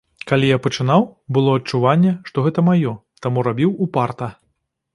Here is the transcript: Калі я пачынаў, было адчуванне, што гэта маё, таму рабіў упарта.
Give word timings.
Калі 0.29 0.47
я 0.51 0.55
пачынаў, 0.67 1.03
было 1.37 1.51
адчуванне, 1.59 2.15
што 2.31 2.47
гэта 2.47 2.65
маё, 2.73 2.95
таму 3.27 3.47
рабіў 3.49 3.77
упарта. 3.87 4.35